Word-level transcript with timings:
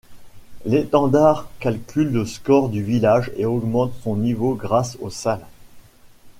L’étendard 0.65 1.47
calcule 1.59 2.11
le 2.11 2.25
score 2.25 2.69
du 2.69 2.81
village 2.81 3.31
et 3.37 3.45
augmente 3.45 3.93
son 4.03 4.17
niveau 4.17 4.55
grâce 4.55 4.97
aux 4.99 5.11
salles. 5.11 5.45